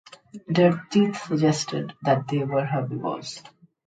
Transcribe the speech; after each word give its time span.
Their 0.47 0.83
teeth 0.89 1.27
suggest 1.27 1.75
that 2.01 2.27
they 2.27 2.43
were 2.43 2.65
herbivores. 2.65 3.43